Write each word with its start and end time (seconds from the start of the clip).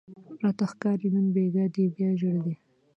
راته 0.41 0.65
ښکاري 0.71 1.07
نن 1.15 1.25
بیګاه 1.35 1.69
دې 1.75 1.83
بیا 1.95 2.09
ژړلي 2.19 2.53